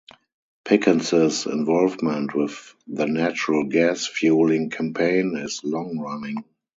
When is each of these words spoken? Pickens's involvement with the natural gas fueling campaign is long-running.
Pickens's 0.65 1.45
involvement 1.45 2.33
with 2.33 2.73
the 2.87 3.05
natural 3.05 3.65
gas 3.65 4.07
fueling 4.07 4.71
campaign 4.71 5.35
is 5.37 5.63
long-running. 5.63 6.43